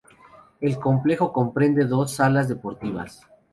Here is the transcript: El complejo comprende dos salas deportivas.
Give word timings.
El 0.59 0.79
complejo 0.79 1.31
comprende 1.31 1.85
dos 1.85 2.09
salas 2.15 2.49
deportivas. 2.49 3.23